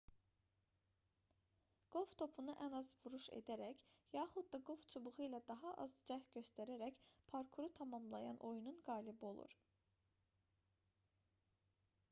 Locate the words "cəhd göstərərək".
6.07-6.97